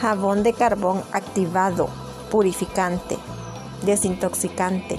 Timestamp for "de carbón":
0.42-1.02